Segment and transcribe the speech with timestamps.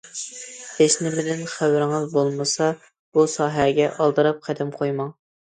[0.77, 2.71] ھېچنېمىدىن خەۋىرىڭىز بولمىسا،
[3.19, 5.15] بۇ ساھەگە ئالدىراپ قەدەم قويماڭ.